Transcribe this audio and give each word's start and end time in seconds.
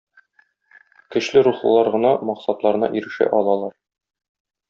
Көчле 1.15 1.43
рухлылар 1.47 1.91
гына 1.97 2.15
максатларына 2.31 2.91
ирешә 3.01 3.31
алалар. 3.43 3.79